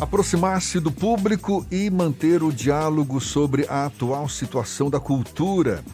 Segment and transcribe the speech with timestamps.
[0.00, 5.84] Aproximar-se do público e manter o diálogo sobre a atual situação da cultura.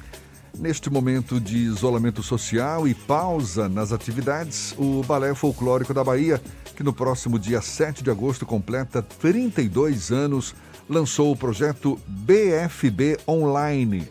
[0.57, 6.41] Neste momento de isolamento social e pausa nas atividades, o Balé Folclórico da Bahia,
[6.77, 10.55] que no próximo dia 7 de agosto completa 32 anos,
[10.89, 14.07] lançou o projeto BFB Online,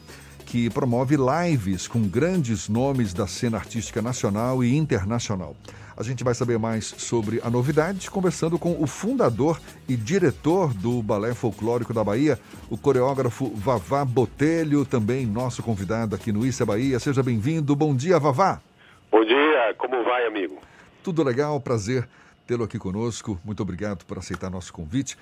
[0.46, 5.56] que promove lives com grandes nomes da cena artística nacional e internacional.
[5.98, 11.02] A gente vai saber mais sobre a novidade conversando com o fundador e diretor do
[11.02, 17.00] Balé Folclórico da Bahia, o coreógrafo Vavá Botelho, também nosso convidado aqui no Issa Bahia.
[17.00, 17.76] Seja bem-vindo.
[17.76, 18.62] Bom dia, Vavá.
[19.12, 20.58] Bom dia, como vai, amigo?
[21.02, 22.08] Tudo legal, prazer
[22.46, 23.40] tê-lo aqui conosco.
[23.44, 25.18] Muito obrigado por aceitar nosso convite.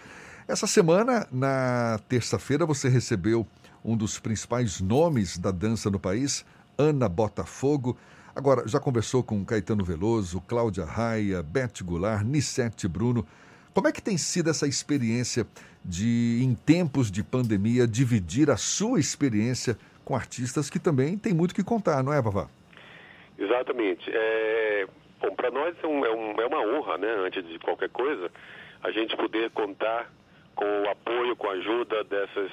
[0.48, 3.48] Essa semana, na terça-feira, você recebeu
[3.84, 6.46] um dos principais nomes da dança no país,
[6.78, 7.98] Ana Botafogo.
[8.36, 13.26] Agora, já conversou com Caetano Veloso, Cláudia Raia, Beth Goulart, Nissete Bruno.
[13.74, 15.46] Como é que tem sido essa experiência
[15.84, 21.54] de, em tempos de pandemia, dividir a sua experiência com artistas que também tem muito
[21.54, 22.48] que contar, não é, Vavá?
[23.38, 24.10] Exatamente.
[24.14, 24.88] É...
[25.22, 28.30] Bom, para nós é, um, é, um, é, uma honra, né, antes de qualquer coisa,
[28.84, 30.12] a gente poder contar
[30.56, 32.52] com o apoio, com a ajuda dessas,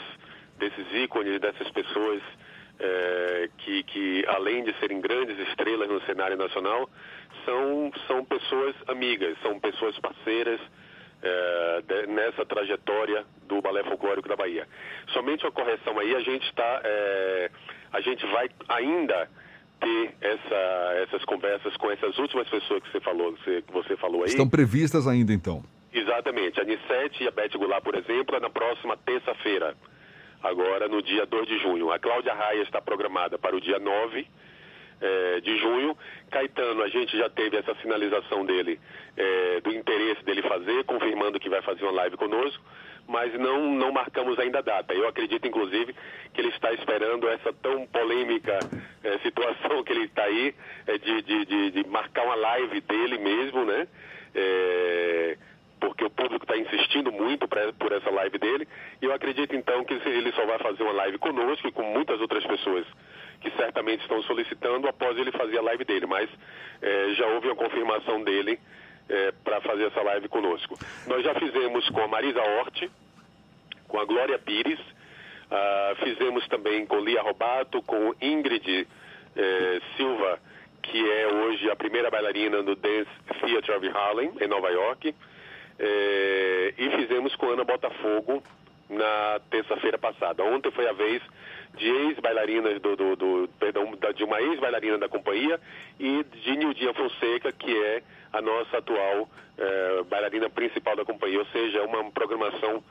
[0.61, 2.23] desses ícones, dessas pessoas
[2.79, 6.89] é, que, que, além de serem grandes estrelas no cenário nacional,
[7.45, 10.61] são, são pessoas amigas, são pessoas parceiras
[11.23, 14.67] é, de, nessa trajetória do Balé Folclórico da Bahia.
[15.13, 17.51] Somente uma correção aí, a gente está, é,
[17.93, 19.29] a gente vai ainda
[19.81, 24.29] ter essa, essas conversas com essas últimas pessoas que você falou, que você falou aí.
[24.29, 25.63] Estão previstas ainda então?
[25.93, 26.61] Exatamente.
[26.61, 29.75] A Nissete e a Beth Goulart, por exemplo, é na próxima terça-feira
[30.43, 31.91] agora no dia 2 de junho.
[31.91, 34.27] A Cláudia Raia está programada para o dia 9
[35.01, 35.97] é, de junho.
[36.31, 38.79] Caetano, a gente já teve essa sinalização dele,
[39.17, 42.63] é, do interesse dele fazer, confirmando que vai fazer uma live conosco,
[43.09, 44.95] mas não, não marcamos ainda a data.
[44.95, 45.95] Eu acredito, inclusive,
[46.33, 48.59] que ele está esperando essa tão polêmica
[49.03, 50.55] é, situação que ele está aí,
[51.03, 53.89] de, de, de, de, marcar uma live dele mesmo, né?
[56.01, 58.67] Porque o público está insistindo muito pra, por essa live dele.
[59.03, 62.19] E eu acredito então que ele só vai fazer uma live conosco e com muitas
[62.23, 62.87] outras pessoas
[63.43, 66.07] que certamente estão solicitando após ele fazer a live dele.
[66.07, 66.31] Mas
[66.81, 68.59] é, já houve a confirmação dele
[69.11, 70.79] é, para fazer essa live conosco.
[71.07, 72.89] Nós já fizemos com a Marisa Hort,
[73.87, 78.87] com a Glória Pires, uh, fizemos também com Lia Robato, com Ingrid
[79.37, 80.39] é, Silva,
[80.81, 83.11] que é hoje a primeira bailarina do Dance
[83.41, 85.13] Theatre of Harlem, em Nova York.
[85.83, 88.43] É, e fizemos com Ana Botafogo
[88.91, 90.45] na terça-feira passada.
[90.45, 91.23] Ontem foi a vez
[91.75, 95.59] de ex-bailarinas do, do, do, perdão, de uma ex-bailarina da companhia
[95.99, 99.27] e de Nildinha Fonseca, que é a nossa atual
[99.57, 101.39] é, bailarina principal da companhia.
[101.39, 102.85] Ou seja, é uma programação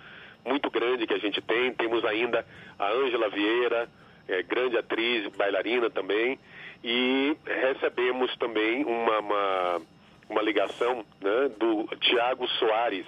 [0.44, 1.72] muito grande que a gente tem.
[1.74, 2.44] Temos ainda
[2.80, 3.88] a Ângela Vieira,
[4.28, 6.40] é, grande atriz, bailarina também,
[6.84, 9.82] e recebemos também uma, uma
[10.30, 13.06] uma ligação né, do Tiago Soares,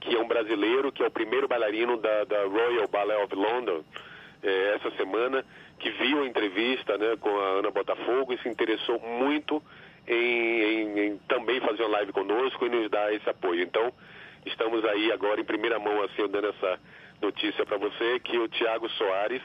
[0.00, 3.82] que é um brasileiro, que é o primeiro bailarino da, da Royal Ballet of London,
[4.42, 5.44] eh, essa semana,
[5.78, 9.62] que viu a entrevista né, com a Ana Botafogo e se interessou muito
[10.06, 13.62] em, em, em, também fazer uma live conosco e nos dar esse apoio.
[13.62, 13.92] Então,
[14.44, 16.78] estamos aí agora em primeira mão, assim, dando essa
[17.20, 19.42] notícia para você, que o Tiago Soares,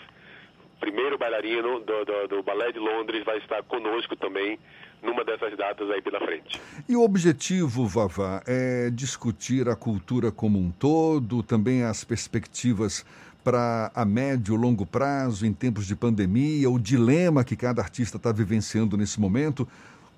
[0.79, 4.59] primeiro bailarino do, do, do Ballet de Londres, vai estar conosco também
[5.05, 6.59] numa dessas datas aí pela frente.
[6.89, 13.05] E o objetivo, Vavá, é discutir a cultura como um todo, também as perspectivas
[13.43, 18.17] para a médio e longo prazo, em tempos de pandemia, o dilema que cada artista
[18.17, 19.67] está vivenciando nesse momento.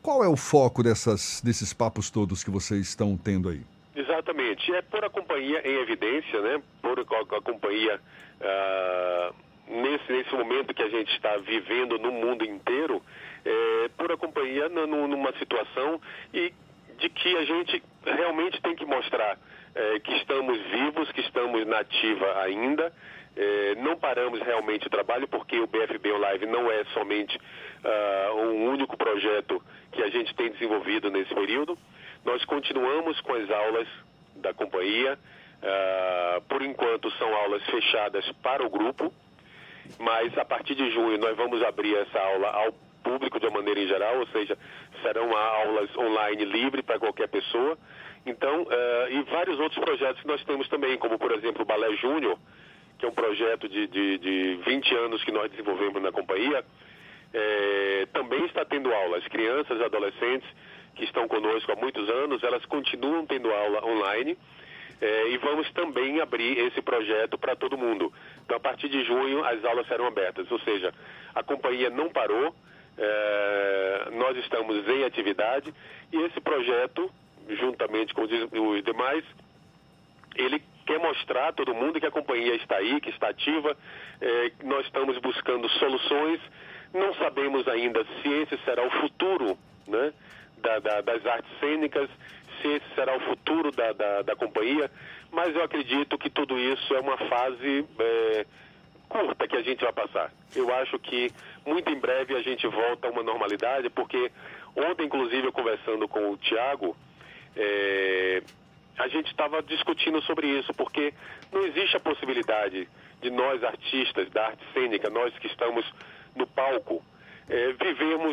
[0.02, 3.62] Qual é o foco dessas, desses papos todos que vocês estão tendo aí?
[3.94, 4.74] Exatamente.
[4.74, 6.62] É pôr a companhia em evidência, né?
[6.82, 8.00] Pôr a, a companhia
[8.40, 9.36] uh,
[9.68, 13.02] nesse, nesse momento que a gente está vivendo no mundo inteiro,
[13.48, 16.02] é, por a companhia numa situação
[16.34, 16.54] e
[16.98, 19.38] de que a gente realmente tem que mostrar
[19.76, 22.92] é, que estamos vivos, que estamos na ativa ainda,
[23.38, 28.72] é, não paramos realmente o trabalho, porque o BFB Live não é somente uh, um
[28.72, 29.62] único projeto
[29.92, 31.78] que a gente tem desenvolvido nesse período.
[32.26, 33.88] Nós continuamos com as aulas
[34.38, 35.20] da companhia,
[35.62, 39.14] uh, por enquanto são aulas fechadas para o grupo,
[40.00, 43.80] mas a partir de junho nós vamos abrir essa aula ao público de uma maneira
[43.80, 44.58] em geral, ou seja,
[45.02, 47.78] serão aulas online livre para qualquer pessoa.
[48.26, 51.96] Então, uh, e vários outros projetos que nós temos também, como por exemplo o Balé
[51.96, 52.38] Júnior,
[53.00, 56.66] que é um projeto de, de, de 20 anos que nós desenvolvemos na companhia,
[57.34, 59.18] é, também está tendo aula.
[59.18, 60.50] As crianças adolescentes
[60.96, 64.38] que estão conosco há muitos anos, elas continuam tendo aula online
[65.00, 68.12] É, e vamos também abrir esse projeto para todo mundo.
[68.44, 70.50] Então, a partir de junho, as aulas serão abertas.
[70.52, 70.92] Ou seja,
[71.36, 72.56] a companhia não parou,
[72.98, 75.74] é, nós estamos em atividade
[76.12, 77.12] e esse projeto,
[77.50, 79.24] juntamente com os demais,
[80.36, 83.76] ele quer mostrar a todo mundo que a companhia está aí, que está ativa,
[84.22, 86.40] é, nós estamos buscando soluções.
[86.94, 89.58] Não sabemos ainda se esse será o futuro
[89.88, 90.14] né,
[90.58, 92.10] da, da, das artes cênicas,
[92.62, 94.90] se esse será o futuro da, da, companhia,
[95.32, 98.46] mas eu acredito que tudo isso é uma fase é,
[99.20, 100.32] curta que a gente vai passar.
[100.56, 101.32] Eu acho que
[101.66, 104.32] muito em breve a gente volta a uma normalidade, porque
[104.76, 106.96] ontem, inclusive, eu conversando com o Tiago,
[107.56, 108.44] é,
[108.98, 111.14] a gente estava discutindo sobre isso, porque
[111.52, 112.88] não existe a possibilidade
[113.22, 115.86] de nós, artistas da arte cênica, nós que estamos
[116.36, 117.04] no palco,
[117.50, 117.74] é,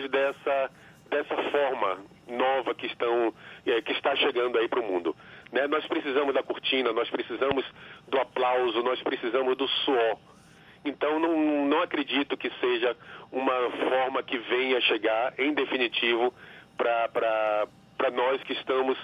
[0.08, 0.70] dessa,
[1.08, 1.98] dessa forma
[2.28, 3.32] nova que, estão,
[3.66, 5.16] é, que está chegando aí para o mundo.
[5.52, 5.66] Né?
[5.66, 7.64] Nós precisamos da cortina, nós precisamos
[8.08, 10.18] do aplauso, nós precisamos do suor.
[10.84, 12.96] Então, não, não acredito que seja
[13.32, 16.32] uma forma que venha chegar, em definitivo,
[16.76, 18.98] para nós que estamos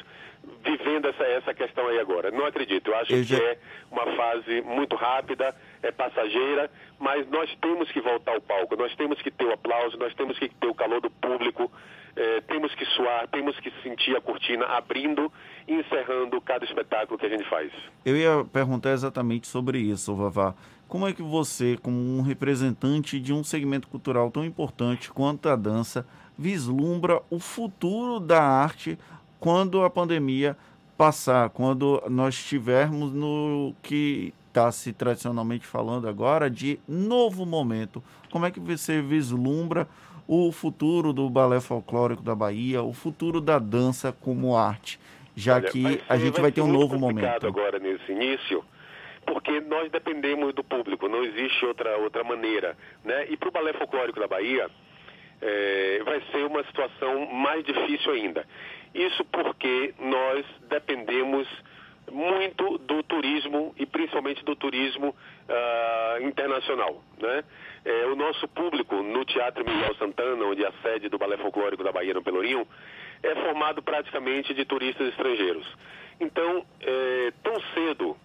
[0.64, 2.30] vivendo essa, essa questão aí agora.
[2.30, 2.90] Não acredito.
[2.90, 3.36] Eu acho Eu já...
[3.36, 3.58] que é
[3.90, 9.20] uma fase muito rápida, é passageira, mas nós temos que voltar ao palco, nós temos
[9.22, 11.70] que ter o aplauso, nós temos que ter o calor do público,
[12.16, 15.32] é, temos que suar, temos que sentir a cortina abrindo
[15.66, 17.72] e encerrando cada espetáculo que a gente faz.
[18.04, 20.54] Eu ia perguntar exatamente sobre isso, Vavá.
[20.90, 25.54] Como é que você, como um representante de um segmento cultural tão importante quanto a
[25.54, 26.04] dança,
[26.36, 28.98] vislumbra o futuro da arte
[29.38, 30.56] quando a pandemia
[30.98, 38.02] passar, quando nós estivermos no que está se tradicionalmente falando agora de novo momento.
[38.28, 39.86] Como é que você vislumbra
[40.26, 44.98] o futuro do balé folclórico da Bahia, o futuro da dança como arte,
[45.36, 47.46] já Olha, que a gente vai, vai ter um novo momento?
[47.46, 48.64] agora nesse início,
[49.30, 53.26] porque nós dependemos do público, não existe outra outra maneira, né?
[53.30, 54.68] E para o balé folclórico da Bahia
[55.40, 58.44] é, vai ser uma situação mais difícil ainda.
[58.92, 61.46] Isso porque nós dependemos
[62.10, 67.00] muito do turismo e principalmente do turismo uh, internacional.
[67.20, 67.44] Né?
[67.84, 71.84] É, o nosso público no Teatro Miguel Santana, onde é a sede do Balé Folclórico
[71.84, 72.66] da Bahia no Pelourinho,
[73.22, 75.66] é formado praticamente de turistas estrangeiros.
[76.18, 78.16] Então, é, tão cedo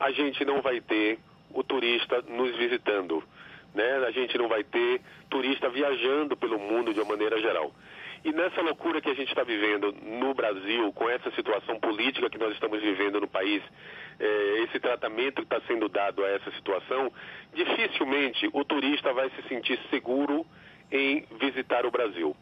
[0.00, 1.18] a gente não vai ter
[1.52, 3.22] o turista nos visitando.
[3.74, 4.04] Né?
[4.06, 7.72] A gente não vai ter turista viajando pelo mundo de uma maneira geral.
[8.24, 12.38] E nessa loucura que a gente está vivendo no Brasil, com essa situação política que
[12.38, 13.62] nós estamos vivendo no país,
[14.18, 17.10] é, esse tratamento que está sendo dado a essa situação,
[17.54, 20.46] dificilmente o turista vai se sentir seguro
[20.90, 22.36] em visitar o Brasil.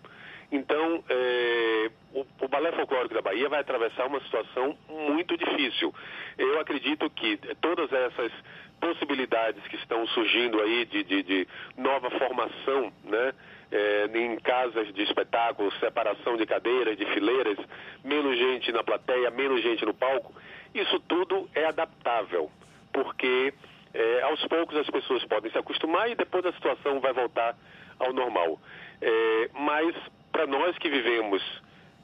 [0.51, 5.95] Então, é, o, o, Balé Folclórico da Bahia vai atravessar uma situação muito difícil.
[6.39, 8.33] Eu acredito que todas essas
[8.81, 13.35] possibilidades que estão surgindo aí de, de, de nova formação, né?
[13.71, 17.59] É, em casas de espetáculos, separação de cadeiras, de fileiras,
[18.03, 20.33] menos gente na plateia, menos gente no palco,
[20.75, 22.51] isso tudo é adaptável,
[22.91, 23.53] porque
[23.93, 27.55] é, aos poucos as pessoas podem se acostumar e depois a situação vai voltar
[27.99, 28.59] ao normal.
[29.03, 29.95] É, mas
[30.39, 31.43] para nós que vivemos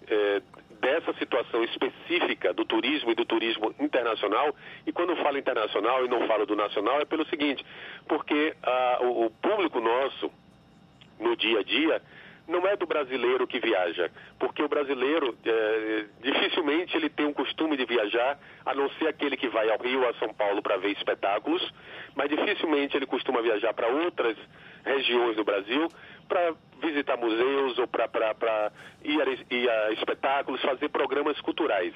[0.09, 0.43] é,
[0.81, 4.53] dessa situação específica do turismo e do turismo internacional,
[4.85, 7.65] e quando falo internacional e não falo do nacional, é pelo seguinte,
[8.09, 10.33] porque ah, o, o público nosso,
[11.21, 12.03] no dia a dia,
[12.49, 17.77] não é do brasileiro que viaja, porque o brasileiro é, dificilmente ele tem um costume
[17.77, 18.37] de viajar,
[18.67, 21.63] a não ser aquele que vai ao Rio a São Paulo para ver espetáculos,
[22.17, 24.37] mas dificilmente ele costuma viajar para outras
[24.85, 25.89] regiões do Brasil
[26.29, 28.09] para visitar museus ou para
[29.03, 31.95] ir, a, ir a espetáculos, fazer programas culturais.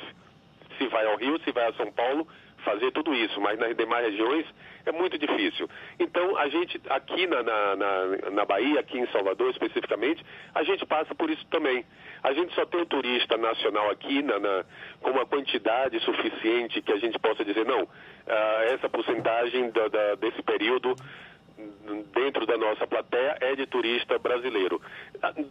[0.78, 2.26] Se vai ao Rio, se vai a São Paulo,
[2.64, 4.46] fazer tudo isso, mas nas demais regiões
[4.84, 5.68] é muito difícil.
[5.98, 10.84] Então, a gente, aqui na, na, na, na, Bahia, aqui em Salvador especificamente, a gente
[10.86, 11.84] passa por isso também.
[12.22, 14.64] A gente só tem um turista nacional aqui na, na
[15.00, 17.88] com uma quantidade suficiente que a gente possa dizer, não, uh,
[18.72, 20.94] essa porcentagem da, da, desse período
[22.14, 24.80] dentro da nossa plateia é de turista brasileiro.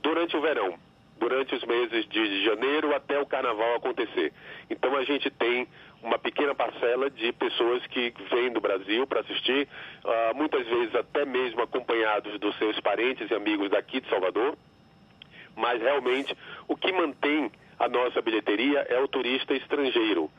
[0.01, 0.77] Durante o verão,
[1.19, 4.31] durante os meses de janeiro até o carnaval acontecer.
[4.69, 5.67] Então a gente tem
[6.01, 9.67] uma pequena parcela de pessoas que vêm do Brasil para assistir,
[10.05, 14.55] uh, muitas vezes até mesmo acompanhados dos seus parentes e amigos daqui de Salvador.
[15.55, 20.29] Mas realmente o que mantém a nossa bilheteria é o turista estrangeiro.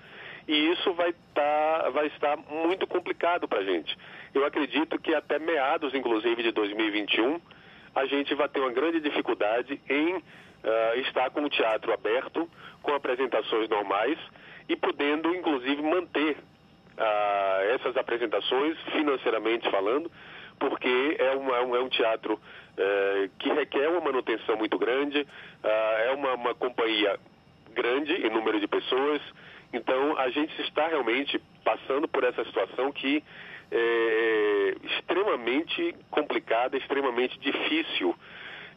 [0.49, 3.97] E isso vai, tá, vai estar muito complicado para a gente.
[4.35, 7.38] Eu acredito que até meados, inclusive, de 2021,
[7.95, 10.23] a gente vai ter uma grande dificuldade em uh,
[10.97, 12.49] estar com o teatro aberto,
[12.83, 14.19] com apresentações normais
[14.69, 16.37] e podendo, inclusive, manter
[16.99, 20.11] ah, essas apresentações, financeiramente falando,
[20.59, 22.40] porque é, uma, é um é teatro
[22.76, 25.26] eh, que requer uma manutenção muito grande,
[25.62, 27.19] ah, é uma, uma companhia
[27.73, 29.23] grande em número de pessoas,
[29.73, 33.23] então a gente está realmente passando por essa situação que
[33.71, 38.15] é extremamente complicada, extremamente difícil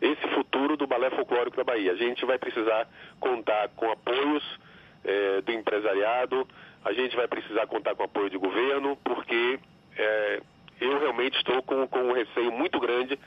[0.02, 1.92] esse futuro do balé folclórico da Bahia.
[1.92, 2.88] A gente vai precisar
[3.20, 4.44] contar com apoios
[5.04, 6.48] é, do empresariado,
[6.84, 9.60] a gente vai precisar contar com apoio de governo, porque
[9.96, 10.42] é,
[10.82, 13.18] eu realmente estou com, com um receio muito grande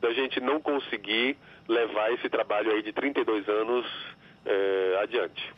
[0.00, 1.36] da gente não conseguir
[1.68, 3.86] levar esse trabalho aí de 32 anos
[4.46, 5.52] é, adiante.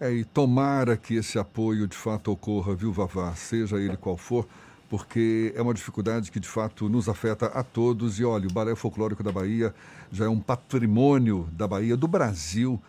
[0.00, 4.46] É, e tomara que esse apoio de fato ocorra, viu, Vavá, seja ele qual for,
[4.90, 8.18] porque é uma dificuldade que de fato nos afeta a todos.
[8.18, 9.74] E olha, o Balé Folclórico da Bahia
[10.10, 12.80] já é um patrimônio da Bahia, do Brasil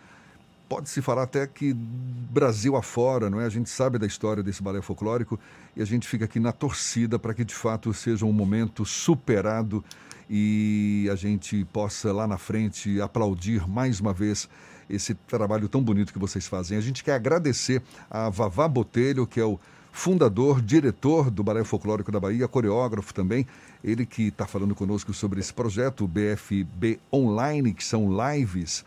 [0.73, 3.45] pode-se falar até que Brasil afora, não é?
[3.45, 5.39] A gente sabe da história desse balé folclórico
[5.75, 9.83] e a gente fica aqui na torcida para que de fato seja um momento superado
[10.29, 14.49] e a gente possa lá na frente aplaudir mais uma vez
[14.89, 16.77] esse trabalho tão bonito que vocês fazem.
[16.77, 19.59] A gente quer agradecer a Vavá Botelho, que é o
[19.91, 23.45] fundador, diretor do Balé Folclórico da Bahia, coreógrafo também.
[23.83, 28.83] Ele que está falando conosco sobre esse projeto, o BFB Online, que são lives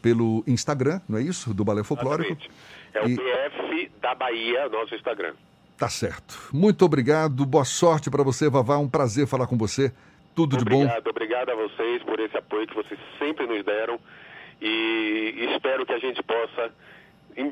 [0.00, 1.52] pelo Instagram, não é isso?
[1.52, 2.32] Do Balé Folclórico.
[2.32, 2.50] Exatamente.
[2.94, 3.16] É o e...
[3.16, 5.34] BF da Bahia, nosso Instagram.
[5.76, 6.38] Tá certo.
[6.52, 8.78] Muito obrigado, boa sorte para você, Vavá.
[8.78, 9.92] Um prazer falar com você.
[10.34, 10.82] Tudo obrigado, bom.
[10.82, 13.98] Obrigado, obrigado a vocês por esse apoio que vocês sempre nos deram
[14.60, 16.72] e espero que a gente possa,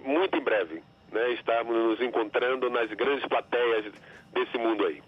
[0.05, 3.93] muito em breve, né, estarmos nos encontrando nas grandes plateias
[4.33, 5.03] desse mundo aí.